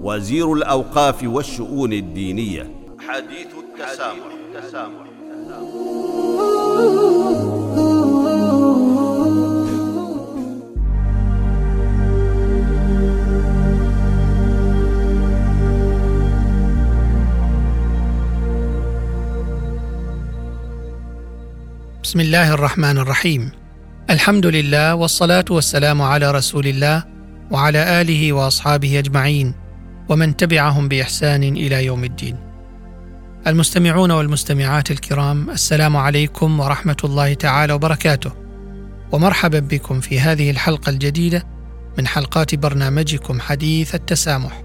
وزير 0.00 0.52
الأوقاف 0.52 1.24
والشؤون 1.24 1.92
الدينية. 1.92 2.70
حديث 3.08 3.46
التسامح, 3.58 4.26
التسامح. 4.54 5.06
بسم 22.02 22.20
الله 22.20 22.54
الرحمن 22.54 22.98
الرحيم. 22.98 23.50
الحمد 24.10 24.46
لله 24.46 24.94
والصلاة 24.94 25.44
والسلام 25.50 26.02
على 26.02 26.30
رسول 26.30 26.66
الله 26.66 27.04
وعلى 27.50 28.00
آله 28.00 28.32
وأصحابه 28.32 28.98
أجمعين. 28.98 29.65
ومن 30.08 30.36
تبعهم 30.36 30.88
بإحسان 30.88 31.42
إلى 31.42 31.84
يوم 31.84 32.04
الدين. 32.04 32.36
المستمعون 33.46 34.10
والمستمعات 34.10 34.90
الكرام 34.90 35.50
السلام 35.50 35.96
عليكم 35.96 36.60
ورحمة 36.60 36.96
الله 37.04 37.34
تعالى 37.34 37.72
وبركاته. 37.72 38.32
ومرحبا 39.12 39.58
بكم 39.58 40.00
في 40.00 40.20
هذه 40.20 40.50
الحلقة 40.50 40.90
الجديدة 40.90 41.46
من 41.98 42.06
حلقات 42.06 42.54
برنامجكم 42.54 43.40
حديث 43.40 43.94
التسامح 43.94 44.62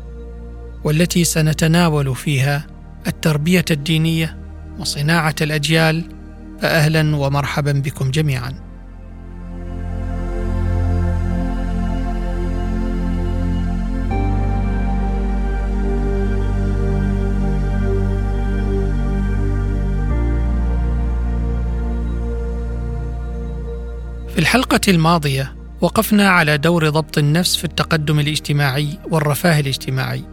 والتي 0.83 1.23
سنتناول 1.23 2.15
فيها 2.15 2.67
التربية 3.07 3.65
الدينية 3.71 4.37
وصناعة 4.79 5.35
الأجيال. 5.41 6.03
فاهلا 6.61 7.15
ومرحبا 7.15 7.71
بكم 7.71 8.11
جميعا. 8.11 8.70
في 24.51 24.57
الحلقة 24.57 24.81
الماضية 24.87 25.55
وقفنا 25.81 26.29
على 26.29 26.57
دور 26.57 26.89
ضبط 26.89 27.17
النفس 27.17 27.55
في 27.55 27.63
التقدم 27.63 28.19
الاجتماعي 28.19 28.87
والرفاه 29.11 29.59
الاجتماعي 29.59 30.23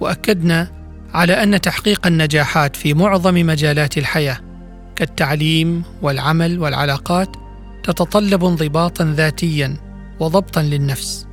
وأكدنا 0.00 0.70
على 1.12 1.32
أن 1.32 1.60
تحقيق 1.60 2.06
النجاحات 2.06 2.76
في 2.76 2.94
معظم 2.94 3.34
مجالات 3.34 3.98
الحياة 3.98 4.40
كالتعليم 4.96 5.82
والعمل 6.02 6.58
والعلاقات 6.58 7.36
تتطلب 7.84 8.44
انضباطا 8.44 9.14
ذاتيا 9.16 9.76
وضبطا 10.20 10.62
للنفس 10.62 11.26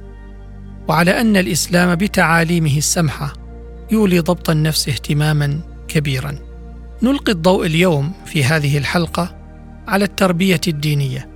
وعلى 0.87 1.21
أن 1.21 1.37
الإسلام 1.37 1.95
بتعاليمه 1.95 2.77
السمحة 2.77 3.33
يولي 3.91 4.19
ضبط 4.19 4.49
النفس 4.49 4.89
اهتماما 4.89 5.59
كبيرا. 5.87 6.35
نلقي 7.03 7.31
الضوء 7.31 7.65
اليوم 7.65 8.11
في 8.25 8.43
هذه 8.43 8.77
الحلقة 8.77 9.35
على 9.87 10.05
التربية 10.05 10.61
الدينية. 10.67 11.30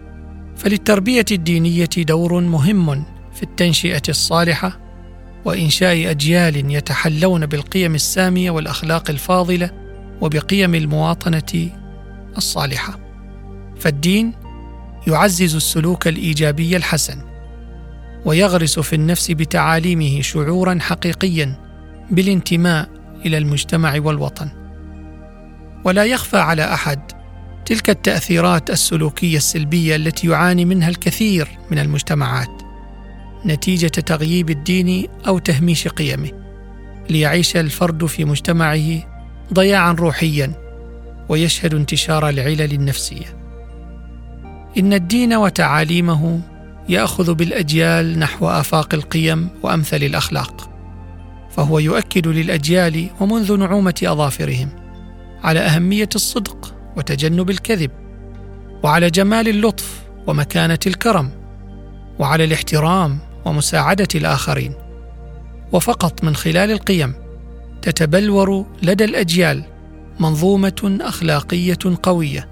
فللتربية 0.66 1.26
الدينية 1.32 1.90
دور 1.98 2.42
مهم 2.42 3.06
في 3.34 3.44
التنشئة 3.44 4.02
الصالحة 4.10 4.80
وإنشاء 5.46 6.12
أجيال 6.12 6.72
يتحلون 6.72 7.46
بالقيم 7.46 7.96
السامية 7.96 8.52
والأخلاق 8.52 9.10
الفاضلة 9.10 9.70
وبقيم 10.22 10.76
المواطنة 10.76 11.70
الصالحة. 12.38 13.00
فالدين 13.80 14.34
يعزز 15.08 15.56
السلوك 15.56 16.08
الإيجابي 16.08 16.78
الحسن 16.78 17.22
ويغرس 18.26 18.80
في 18.80 18.96
النفس 18.96 19.32
بتعاليمه 19.32 20.22
شعورا 20.22 20.78
حقيقيا 20.82 21.56
بالانتماء 22.12 22.90
إلى 23.26 23.38
المجتمع 23.38 24.00
والوطن. 24.00 24.50
ولا 25.84 26.06
يخفى 26.06 26.38
على 26.38 26.74
أحد 26.74 27.15
تلك 27.66 27.90
التأثيرات 27.90 28.70
السلوكية 28.70 29.38
السلبية 29.38 29.96
التي 29.96 30.28
يعاني 30.28 30.66
منها 30.66 30.90
الكثير 30.90 31.48
من 31.72 31.80
المجتمعات 31.80 32.62
نتيجة 33.46 33.88
تغييب 33.88 34.50
الدين 34.50 35.08
أو 35.28 35.40
تهميش 35.40 35.88
قيمه 35.88 36.32
ليعيش 37.10 37.58
الفرد 37.58 38.06
في 38.06 38.26
مجتمعه 38.26 39.16
ضياعا 39.54 39.92
روحيا 39.92 40.52
ويشهد 41.30 41.74
انتشار 41.74 42.30
العلل 42.30 42.74
النفسية. 42.74 43.46
إن 44.78 44.94
الدين 44.94 45.34
وتعاليمه 45.34 46.42
يأخذ 46.90 47.34
بالأجيال 47.34 48.20
نحو 48.20 48.48
آفاق 48.48 48.94
القيم 48.94 49.50
وأمثل 49.64 50.04
الأخلاق 50.04 50.70
فهو 51.52 51.80
يؤكد 51.80 52.28
للأجيال 52.28 53.10
ومنذ 53.20 53.58
نعومة 53.58 54.02
أظافرهم 54.04 54.70
على 55.44 55.60
أهمية 55.60 56.10
الصدق 56.16 56.75
وتجنب 56.98 57.50
الكذب 57.50 57.92
وعلى 58.84 59.10
جمال 59.10 59.48
اللطف 59.48 60.04
ومكانة 60.28 60.80
الكرم 60.88 61.30
وعلى 62.20 62.44
الاحترام 62.44 63.20
ومساعدة 63.46 64.08
الآخرين. 64.16 64.74
وفقط 65.72 66.24
من 66.24 66.36
خلال 66.36 66.72
القيم 66.72 67.14
تتبلور 67.82 68.66
لدى 68.84 69.04
الأجيال 69.04 69.64
منظومة 70.20 70.98
أخلاقية 71.02 71.78
قوية 72.04 72.50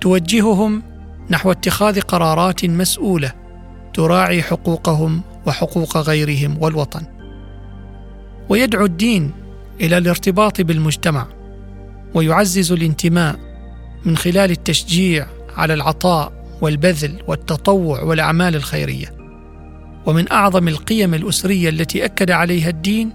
توجههم 0.00 0.82
نحو 1.30 1.50
اتخاذ 1.52 2.00
قرارات 2.00 2.64
مسؤولة 2.64 3.32
تراعي 3.94 4.42
حقوقهم 4.42 5.22
وحقوق 5.46 5.96
غيرهم 5.96 6.62
والوطن. 6.62 7.02
ويدعو 8.48 8.84
الدين 8.84 9.30
إلى 9.80 9.98
الارتباط 9.98 10.60
بالمجتمع 10.60 11.26
ويعزز 12.14 12.72
الانتماء 12.72 13.49
من 14.04 14.16
خلال 14.16 14.50
التشجيع 14.50 15.26
على 15.56 15.74
العطاء 15.74 16.32
والبذل 16.60 17.22
والتطوع 17.26 18.02
والأعمال 18.02 18.56
الخيرية. 18.56 19.14
ومن 20.06 20.32
أعظم 20.32 20.68
القيم 20.68 21.14
الأسرية 21.14 21.68
التي 21.68 22.04
أكد 22.04 22.30
عليها 22.30 22.68
الدين 22.68 23.12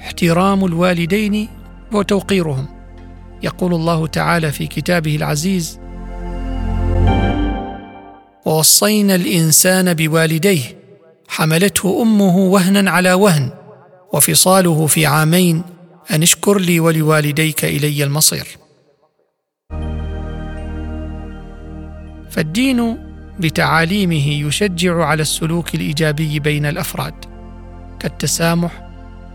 احترام 0.00 0.64
الوالدين 0.64 1.48
وتوقيرهم. 1.92 2.66
يقول 3.42 3.74
الله 3.74 4.06
تعالى 4.06 4.52
في 4.52 4.66
كتابه 4.66 5.16
العزيز 5.16 5.80
ووصينا 8.46 9.14
الإنسان 9.14 9.94
بوالديه 9.94 10.78
حملته 11.28 12.02
أمه 12.02 12.36
وهنا 12.36 12.90
على 12.90 13.12
وهن 13.12 13.50
وفصاله 14.12 14.86
في 14.86 15.06
عامين 15.06 15.62
أن 16.10 16.22
اشكر 16.22 16.58
لي 16.58 16.80
ولوالديك 16.80 17.64
إلي 17.64 18.04
المصير. 18.04 18.46
فالدين 22.30 22.98
بتعاليمه 23.40 24.28
يشجع 24.28 25.04
على 25.04 25.22
السلوك 25.22 25.74
الإيجابي 25.74 26.40
بين 26.40 26.66
الأفراد 26.66 27.14
كالتسامح 28.00 28.88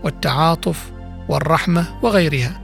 والتعاطف 0.04 0.92
والرحمة 1.28 1.86
وغيرها. 2.02 2.60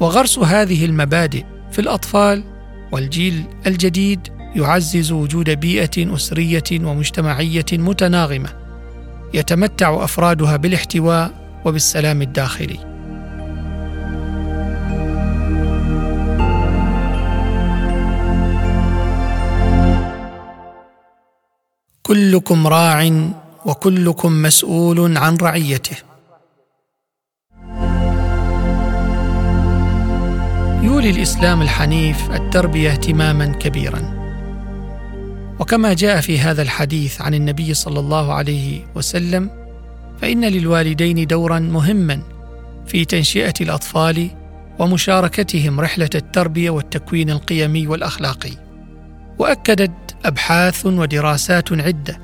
وغرس 0.00 0.38
هذه 0.38 0.84
المبادئ 0.84 1.44
في 1.72 1.78
الأطفال 1.78 2.44
والجيل 2.92 3.44
الجديد 3.66 4.20
يعزز 4.56 5.12
وجود 5.12 5.50
بيئة 5.50 6.14
أسرية 6.14 6.64
ومجتمعية 6.72 7.64
متناغمة 7.72 8.48
يتمتع 9.34 10.04
أفرادها 10.04 10.56
بالاحتواء 10.56 11.30
وبالسلام 11.64 12.22
الداخلي. 12.22 12.89
كلكم 22.10 22.66
راع 22.66 23.30
وكلكم 23.66 24.42
مسؤول 24.42 25.16
عن 25.16 25.36
رعيته. 25.36 25.96
يولي 30.82 31.10
الإسلام 31.10 31.62
الحنيف 31.62 32.30
التربية 32.30 32.90
اهتماما 32.90 33.46
كبيرا. 33.46 34.02
وكما 35.60 35.94
جاء 35.94 36.20
في 36.20 36.38
هذا 36.38 36.62
الحديث 36.62 37.22
عن 37.22 37.34
النبي 37.34 37.74
صلى 37.74 38.00
الله 38.00 38.32
عليه 38.32 38.86
وسلم 38.94 39.50
فإن 40.20 40.44
للوالدين 40.44 41.26
دورا 41.26 41.58
مهما 41.58 42.22
في 42.86 43.04
تنشئة 43.04 43.54
الأطفال 43.60 44.30
ومشاركتهم 44.78 45.80
رحلة 45.80 46.10
التربية 46.14 46.70
والتكوين 46.70 47.30
القيمي 47.30 47.86
والأخلاقي. 47.86 48.52
وأكدت 49.38 50.09
أبحاث 50.24 50.86
ودراسات 50.86 51.72
عدة 51.72 52.20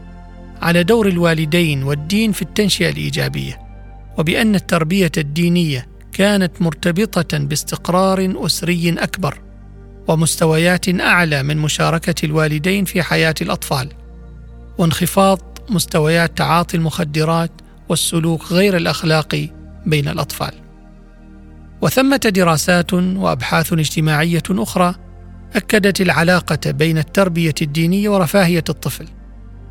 على 0.63 0.83
دور 0.83 1.09
الوالدين 1.09 1.83
والدين 1.83 2.33
في 2.33 2.43
التنشئة 2.43 2.91
الإيجابية 2.91 3.61
وبأن 4.19 4.55
التربية 4.55 5.13
الدينية 5.19 5.89
كانت 6.13 6.63
مرتبطة 6.63 7.39
باستقرار 7.39 8.47
أسري 8.47 8.95
أكبر 8.99 9.41
ومستويات 10.09 10.89
أعلى 10.89 11.43
من 11.43 11.57
مشاركة 11.57 12.25
الوالدين 12.25 12.85
في 12.85 13.03
حياة 13.03 13.35
الأطفال 13.43 13.89
وانخفاض 14.79 15.41
مستويات 15.71 16.39
تعاطي 16.39 16.77
المخدرات 16.77 17.51
والسلوك 17.89 18.53
غير 18.53 18.77
الأخلاقي 18.77 19.49
بين 19.87 20.09
الأطفال. 20.09 20.53
وثمة 21.83 22.17
دراسات 22.17 22.93
وأبحاث 22.95 23.73
اجتماعية 23.73 24.43
أخرى 24.51 24.95
أكدت 25.57 26.01
العلاقة 26.01 26.71
بين 26.71 26.99
التربية 26.99 27.55
الدينية 27.63 28.09
ورفاهية 28.09 28.65
الطفل 28.69 29.07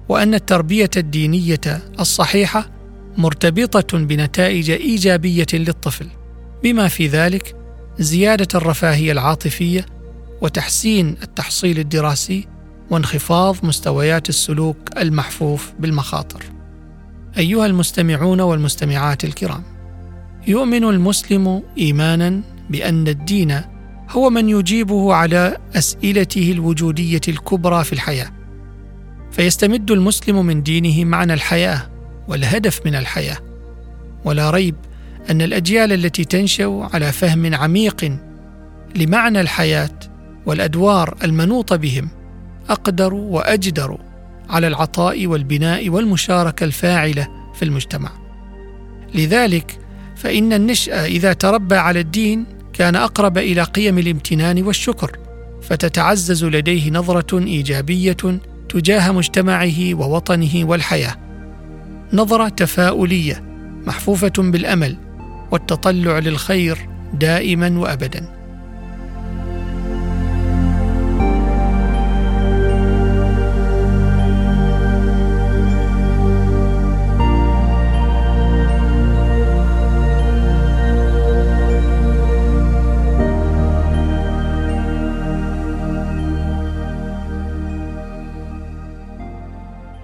وأن 0.10 0.34
التربية 0.34 0.90
الدينية 0.98 1.60
الصحيحة 2.00 2.70
مرتبطة 3.18 3.98
بنتائج 3.98 4.70
إيجابية 4.72 5.46
للطفل 5.54 6.08
بما 6.64 6.88
في 6.88 7.08
ذلك 7.08 7.56
زيادة 8.00 8.48
الرفاهية 8.56 9.12
العاطفية 9.12 9.86
وتحسين 10.42 11.16
التحصيل 11.24 11.80
الدراسي 11.80 12.48
وانخفاض 12.90 13.56
مستويات 13.64 14.30
السلوك 14.30 14.78
المحفوف 14.98 15.74
بالمخاطر. 15.80 16.44
أيها 17.38 17.66
المستمعون 17.66 18.42
والمستمعات 18.42 19.24
الكرام 19.24 19.64
يؤمن 20.48 20.84
المسلم 20.84 21.64
إيمانا 21.78 22.42
بأن 22.70 23.08
الدين 23.08 23.62
هو 24.10 24.30
من 24.30 24.50
يجيبه 24.50 25.13
على 25.13 25.57
أسئلته 25.75 26.52
الوجودية 26.52 27.22
الكبرى 27.28 27.84
في 27.84 27.94
الحياة. 27.94 28.31
فيستمد 29.31 29.92
المسلم 29.92 30.46
من 30.46 30.63
دينه 30.63 31.06
معنى 31.06 31.34
الحياة 31.34 31.90
والهدف 32.28 32.81
من 32.86 32.96
الحياة. 32.96 33.38
ولا 34.25 34.50
ريب 34.50 34.75
أن 35.30 35.42
الأجيال 35.42 35.94
التي 35.94 36.25
تنشأ 36.25 36.90
على 36.94 37.12
فهم 37.12 37.56
عميق 37.56 38.18
لمعنى 38.96 39.42
الحياة 39.42 40.00
والأدوار 40.46 41.18
المنوطه 41.24 41.75
بهم 41.75 42.10
أقدر 42.69 43.13
وأجدر 43.13 43.98
على 44.50 44.68
العطاء 44.68 45.28
والبناء 45.28 45.90
والمشاركة 45.90 46.63
الفاعلة 46.63 47.28
في 47.54 47.66
المجتمع. 47.66 48.12
لذلك 49.16 49.80
فإن 50.16 50.54
النشأ 50.54 51.06
إذا 51.06 51.34
تربى 51.34 51.75
على 51.75 52.00
الدين 52.00 52.46
كان 52.75 52.95
أقرب 52.95 53.38
إلى 53.38 53.63
قيم 53.63 54.00
الامتنان 54.00 54.63
والشكر 54.63 55.18
فتتعزز 55.62 56.45
لديه 56.45 56.92
نظرة 56.92 57.39
إيجابية 57.39 58.18
تجاه 58.69 59.12
مجتمعه 59.12 59.94
ووطنه 59.94 60.66
والحياة. 60.66 61.16
نظرة 62.13 62.50
تفاؤلية 62.50 63.44
محفوفة 63.88 64.33
بالأمل 64.38 64.98
والتطلع 65.51 66.19
للخير 66.19 66.89
دائما 67.13 67.80
وابدا. 67.80 68.44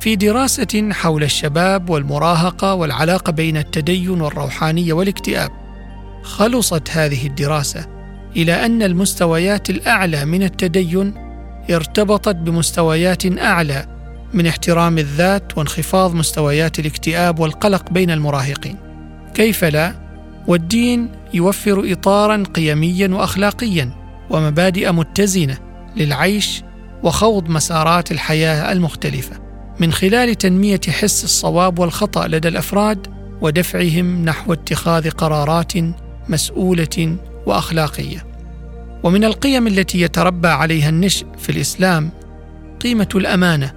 في 0.01 0.15
دراسة 0.15 0.89
حول 0.91 1.23
الشباب 1.23 1.89
والمراهقة 1.89 2.73
والعلاقة 2.73 3.31
بين 3.31 3.57
التدين 3.57 4.21
والروحانية 4.21 4.93
والاكتئاب 4.93 5.51
خلصت 6.23 6.89
هذه 6.91 7.27
الدراسة 7.27 7.87
إلى 8.35 8.65
أن 8.65 8.83
المستويات 8.83 9.69
الأعلى 9.69 10.25
من 10.25 10.43
التدين 10.43 11.13
ارتبطت 11.69 12.35
بمستويات 12.35 13.37
أعلى 13.39 13.85
من 14.33 14.47
احترام 14.47 14.97
الذات 14.97 15.57
وانخفاض 15.57 16.15
مستويات 16.15 16.79
الاكتئاب 16.79 17.39
والقلق 17.39 17.89
بين 17.89 18.11
المراهقين. 18.11 18.77
كيف 19.33 19.63
لا؟ 19.63 19.95
والدين 20.47 21.11
يوفر 21.33 21.91
إطارا 21.91 22.43
قيميا 22.53 23.07
وأخلاقيا 23.07 23.91
ومبادئ 24.29 24.91
متزنة 24.91 25.57
للعيش 25.95 26.63
وخوض 27.03 27.49
مسارات 27.49 28.11
الحياة 28.11 28.71
المختلفة. 28.71 29.50
من 29.81 29.91
خلال 29.91 30.35
تنمية 30.35 30.81
حس 30.89 31.23
الصواب 31.23 31.79
والخطأ 31.79 32.27
لدى 32.27 32.47
الأفراد 32.47 33.07
ودفعهم 33.41 34.25
نحو 34.25 34.53
اتخاذ 34.53 35.09
قرارات 35.09 35.73
مسؤولة 36.29 37.17
وأخلاقية. 37.45 38.25
ومن 39.03 39.23
القيم 39.23 39.67
التي 39.67 40.01
يتربى 40.01 40.47
عليها 40.47 40.89
النشء 40.89 41.25
في 41.37 41.49
الإسلام 41.49 42.11
قيمة 42.79 43.07
الأمانة 43.15 43.73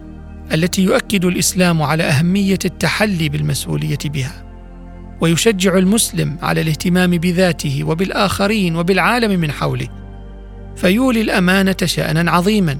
التي 0.54 0.82
يؤكد 0.82 1.24
الإسلام 1.24 1.82
على 1.82 2.02
أهمية 2.02 2.58
التحلي 2.64 3.28
بالمسؤولية 3.28 3.98
بها. 4.04 4.44
ويشجع 5.20 5.78
المسلم 5.78 6.38
على 6.42 6.60
الاهتمام 6.60 7.10
بذاته 7.10 7.84
وبالآخرين 7.84 8.76
وبالعالم 8.76 9.40
من 9.40 9.52
حوله. 9.52 9.88
فيولي 10.76 11.20
الأمانة 11.20 11.76
شأنا 11.84 12.30
عظيما 12.30 12.78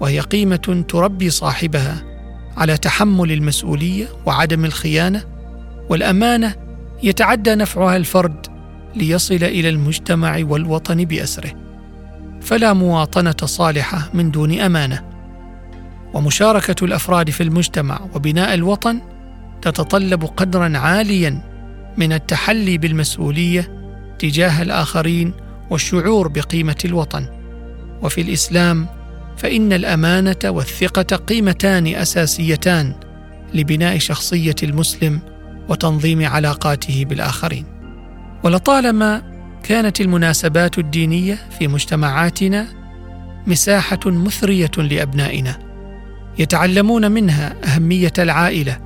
وهي 0.00 0.20
قيمة 0.20 0.84
تربي 0.88 1.30
صاحبها 1.30 2.07
على 2.58 2.76
تحمل 2.76 3.32
المسؤولية 3.32 4.08
وعدم 4.26 4.64
الخيانة 4.64 5.24
والأمانة 5.88 6.54
يتعدى 7.02 7.54
نفعها 7.54 7.96
الفرد 7.96 8.46
ليصل 8.96 9.34
إلى 9.34 9.68
المجتمع 9.68 10.38
والوطن 10.42 11.04
بأسره. 11.04 11.52
فلا 12.40 12.72
مواطنة 12.72 13.36
صالحة 13.44 14.10
من 14.14 14.30
دون 14.30 14.60
أمانة. 14.60 15.04
ومشاركة 16.14 16.84
الأفراد 16.84 17.30
في 17.30 17.42
المجتمع 17.42 18.00
وبناء 18.14 18.54
الوطن 18.54 19.00
تتطلب 19.62 20.24
قدرا 20.24 20.78
عاليا 20.78 21.42
من 21.96 22.12
التحلي 22.12 22.78
بالمسؤولية 22.78 23.78
تجاه 24.18 24.62
الآخرين 24.62 25.32
والشعور 25.70 26.28
بقيمة 26.28 26.78
الوطن. 26.84 27.26
وفي 28.02 28.20
الإسلام 28.20 28.86
فإن 29.38 29.72
الأمانة 29.72 30.36
والثقة 30.44 31.16
قيمتان 31.16 31.86
أساسيتان 31.86 32.94
لبناء 33.54 33.98
شخصية 33.98 34.54
المسلم 34.62 35.20
وتنظيم 35.68 36.26
علاقاته 36.26 37.04
بالآخرين. 37.04 37.64
ولطالما 38.44 39.22
كانت 39.62 40.00
المناسبات 40.00 40.78
الدينية 40.78 41.38
في 41.58 41.68
مجتمعاتنا 41.68 42.66
مساحة 43.46 44.00
مثرية 44.06 44.70
لأبنائنا 44.78 45.58
يتعلمون 46.38 47.10
منها 47.10 47.54
أهمية 47.64 48.12
العائلة 48.18 48.78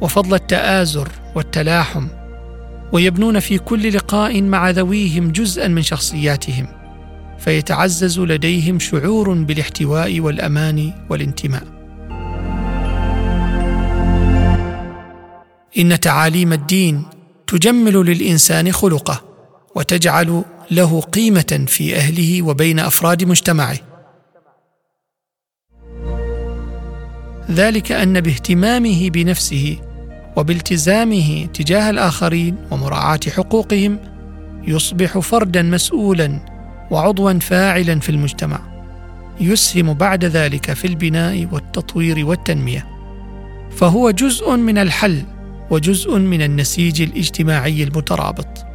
وفضل 0.00 0.34
التآزر 0.34 1.08
والتلاحم 1.34 2.06
ويبنون 2.92 3.40
في 3.40 3.58
كل 3.58 3.94
لقاء 3.94 4.42
مع 4.42 4.70
ذويهم 4.70 5.32
جزءا 5.32 5.68
من 5.68 5.82
شخصياتهم. 5.82 6.66
فيتعزز 7.38 8.20
لديهم 8.20 8.78
شعور 8.78 9.32
بالاحتواء 9.32 10.20
والأمان 10.20 10.92
والانتماء. 11.10 11.62
إن 15.78 16.00
تعاليم 16.00 16.52
الدين 16.52 17.02
تجمل 17.46 17.92
للإنسان 17.92 18.72
خلقه 18.72 19.22
وتجعل 19.74 20.44
له 20.70 21.00
قيمة 21.00 21.64
في 21.68 21.96
أهله 21.96 22.42
وبين 22.42 22.78
أفراد 22.78 23.24
مجتمعه. 23.24 23.78
ذلك 27.50 27.92
أن 27.92 28.20
باهتمامه 28.20 29.10
بنفسه 29.10 29.76
وبالتزامه 30.36 31.46
تجاه 31.54 31.90
الآخرين 31.90 32.56
ومراعاة 32.70 33.20
حقوقهم 33.36 33.98
يصبح 34.68 35.18
فردا 35.18 35.62
مسؤولا 35.62 36.55
وعضوا 36.90 37.32
فاعلا 37.32 38.00
في 38.00 38.08
المجتمع 38.08 38.60
يسهم 39.40 39.94
بعد 39.94 40.24
ذلك 40.24 40.72
في 40.72 40.86
البناء 40.86 41.48
والتطوير 41.52 42.26
والتنمية. 42.26 42.86
فهو 43.70 44.10
جزء 44.10 44.56
من 44.56 44.78
الحل 44.78 45.22
وجزء 45.70 46.18
من 46.18 46.42
النسيج 46.42 47.02
الاجتماعي 47.02 47.82
المترابط. 47.82 48.66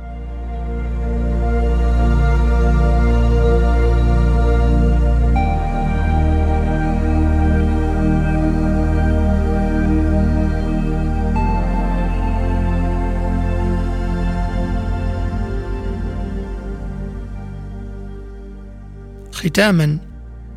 ختاما 19.44 19.98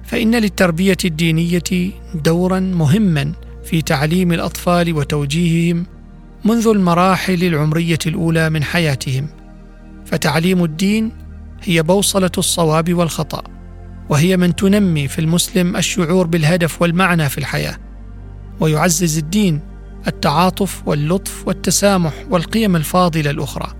فإن 0.05 0.35
للتربية 0.35 0.97
الدينية 1.05 1.91
دورا 2.15 2.61
مهما 2.61 3.33
في 3.65 3.83
تعليم 3.83 4.33
الأطفال 4.33 4.93
وتوجيههم 4.93 5.87
منذ 6.45 6.69
المراحل 6.69 7.45
العمرية 7.45 7.99
الأولى 8.07 8.51
من 8.51 8.63
حياتهم. 8.63 9.27
فتعليم 10.07 10.65
الدين 10.65 11.13
هي 11.63 11.83
بوصلة 11.83 12.31
الصواب 12.39 12.95
والخطأ 12.95 13.43
وهي 14.09 14.37
من 14.37 14.57
تنمي 14.57 15.09
في 15.09 15.19
المسلم 15.19 15.77
الشعور 15.77 16.27
بالهدف 16.27 16.83
والمعنى 16.83 17.29
في 17.29 17.39
الحياة. 17.39 17.77
ويعزز 18.61 19.19
الدين 19.19 19.61
التعاطف 20.07 20.89
واللطف 20.89 21.49
والتسامح 21.49 22.13
والقيم 22.31 22.77
الفاضلة 22.77 23.31
الأخرى 23.31 23.73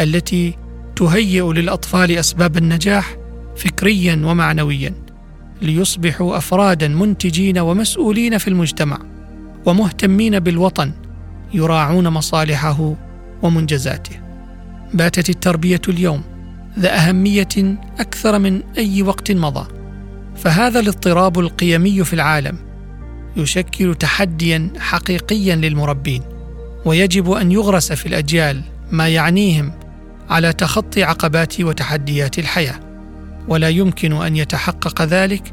التي 0.00 0.58
تهيئ 0.96 1.52
للأطفال 1.52 2.10
أسباب 2.12 2.56
النجاح 2.56 3.16
فكريا 3.56 4.22
ومعنويا 4.24 4.94
ليصبحوا 5.62 6.36
افرادا 6.36 6.88
منتجين 6.88 7.58
ومسؤولين 7.58 8.38
في 8.38 8.48
المجتمع 8.48 8.98
ومهتمين 9.66 10.38
بالوطن 10.38 10.92
يراعون 11.54 12.08
مصالحه 12.08 12.94
ومنجزاته. 13.42 14.16
باتت 14.94 15.30
التربية 15.30 15.80
اليوم 15.88 16.22
ذا 16.78 16.96
أهمية 16.96 17.78
أكثر 18.00 18.38
من 18.38 18.62
أي 18.78 19.02
وقت 19.02 19.32
مضى. 19.32 19.68
فهذا 20.36 20.80
الاضطراب 20.80 21.38
القيمي 21.38 22.04
في 22.04 22.12
العالم 22.12 22.58
يشكل 23.36 23.94
تحديا 23.94 24.70
حقيقيا 24.78 25.56
للمربين 25.56 26.22
ويجب 26.84 27.30
أن 27.30 27.52
يغرس 27.52 27.92
في 27.92 28.06
الأجيال 28.06 28.62
ما 28.90 29.08
يعنيهم 29.08 29.72
على 30.30 30.52
تخطي 30.52 31.02
عقبات 31.02 31.60
وتحديات 31.60 32.38
الحياة. 32.38 32.91
ولا 33.48 33.68
يمكن 33.68 34.12
أن 34.12 34.36
يتحقق 34.36 35.02
ذلك 35.02 35.52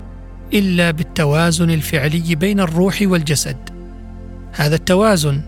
إلا 0.54 0.92
بالتوازن 0.92 1.70
الفعلي 1.70 2.36
بين 2.36 2.60
الروح 2.60 3.00
والجسد. 3.02 3.58
هذا 4.52 4.76
التوازن 4.76 5.42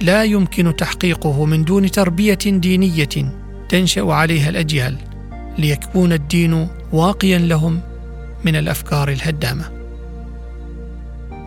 لا 0.00 0.24
يمكن 0.24 0.76
تحقيقه 0.76 1.44
من 1.44 1.64
دون 1.64 1.90
تربية 1.90 2.38
دينية 2.46 3.34
تنشأ 3.68 4.12
عليها 4.12 4.48
الأجيال 4.48 4.96
ليكون 5.58 6.12
الدين 6.12 6.68
واقيا 6.92 7.38
لهم 7.38 7.80
من 8.44 8.56
الأفكار 8.56 9.08
الهدامة. 9.08 9.64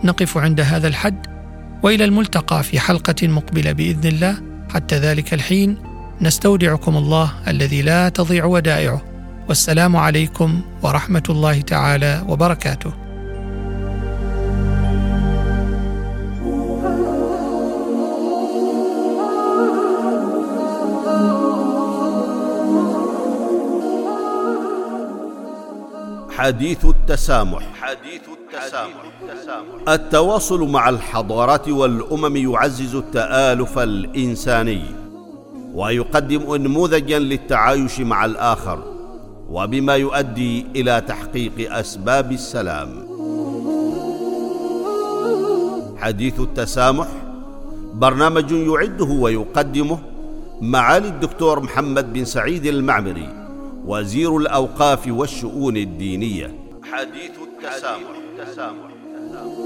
نقف 0.04 0.38
عند 0.38 0.62
هذا 0.62 0.88
الحد 0.88 1.28
وإلى 1.84 2.06
الملتقى 2.06 2.64
في 2.64 2.80
حلقة 2.80 3.28
مقبلة 3.28 3.72
بإذن 3.72 4.08
الله. 4.08 4.38
حتى 4.70 4.98
ذلك 4.98 5.34
الحين 5.34 5.78
نستودعكم 6.22 6.98
الله 6.98 7.34
الذي 7.48 7.82
لا 7.82 8.10
تضيع 8.10 8.46
ودائعه. 8.46 9.15
والسلام 9.50 9.96
عليكم 9.96 10.62
ورحمة 10.84 11.24
الله 11.30 11.62
تعالى 11.62 12.24
وبركاته. 12.30 12.92
حديث 26.38 26.86
التسامح. 26.86 27.64
حديث 27.82 28.22
التسامح 28.38 28.96
التواصل 29.88 30.70
مع 30.70 30.90
الحضارات 30.90 31.70
والأمم 31.70 32.36
يعزز 32.36 32.96
التآلف 32.96 33.80
الإنساني 33.80 34.82
ويقدم 35.74 36.56
نموذجا 36.56 37.20
للتعايش 37.20 38.00
مع 38.00 38.26
الآخر. 38.26 38.95
وبما 39.50 39.96
يؤدي 39.96 40.66
إلى 40.76 41.02
تحقيق 41.02 41.74
أسباب 41.74 42.32
السلام 42.32 42.90
حديث 45.98 46.40
التسامح 46.40 47.08
برنامج 47.94 48.52
يعده 48.52 49.06
ويقدمه 49.06 50.00
معالي 50.62 51.08
الدكتور 51.08 51.60
محمد 51.60 52.14
بن 52.14 52.26
سعيد 52.26 52.66
المعمري 52.66 53.30
وزير 53.86 54.38
الأوقاف 54.38 55.08
والشؤون 55.08 55.78
الدينية 55.78 56.56
حديث 56.92 57.32
التسامح, 57.48 58.10
التسامح. 58.40 58.90
التسامح. 59.18 59.66